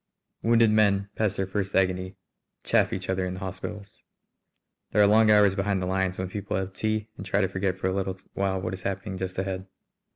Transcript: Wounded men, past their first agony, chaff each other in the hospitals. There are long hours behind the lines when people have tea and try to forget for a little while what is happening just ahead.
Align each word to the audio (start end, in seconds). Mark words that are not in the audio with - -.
Wounded 0.41 0.71
men, 0.71 1.09
past 1.15 1.37
their 1.37 1.45
first 1.45 1.75
agony, 1.75 2.15
chaff 2.63 2.91
each 2.91 3.07
other 3.07 3.23
in 3.23 3.35
the 3.35 3.39
hospitals. 3.39 4.01
There 4.91 5.01
are 5.03 5.05
long 5.05 5.29
hours 5.29 5.53
behind 5.53 5.79
the 5.79 5.85
lines 5.85 6.17
when 6.17 6.27
people 6.27 6.57
have 6.57 6.73
tea 6.73 7.09
and 7.17 7.23
try 7.23 7.39
to 7.39 7.47
forget 7.47 7.77
for 7.77 7.85
a 7.85 7.93
little 7.93 8.17
while 8.33 8.59
what 8.59 8.73
is 8.73 8.81
happening 8.81 9.19
just 9.19 9.37
ahead. 9.37 9.67